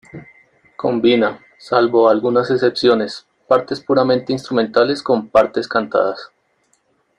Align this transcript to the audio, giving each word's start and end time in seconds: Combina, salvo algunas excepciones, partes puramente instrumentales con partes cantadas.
Combina, 0.77 1.45
salvo 1.59 2.09
algunas 2.09 2.49
excepciones, 2.49 3.27
partes 3.47 3.81
puramente 3.81 4.33
instrumentales 4.33 5.03
con 5.03 5.27
partes 5.29 5.67
cantadas. 5.67 6.31